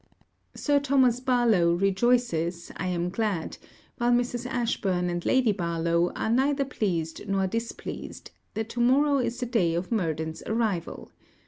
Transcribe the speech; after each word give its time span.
Sir 0.55 0.79
Thomas 0.79 1.19
Barlowe 1.19 1.75
rejoices, 1.79 2.71
I 2.75 2.87
am 2.87 3.09
glad, 3.11 3.59
while 3.99 4.09
Mrs. 4.11 4.47
Ashburn 4.47 5.11
and 5.11 5.23
Lady 5.27 5.51
Barlowe 5.53 6.11
are 6.15 6.31
neither 6.31 6.65
pleased 6.65 7.27
nor 7.27 7.45
displeased, 7.45 8.31
that 8.55 8.67
to 8.69 8.79
morrow 8.79 9.19
is 9.19 9.39
the 9.39 9.45
day 9.45 9.75
of 9.75 9.91
Murden's 9.91 10.41
arrival. 10.47 11.11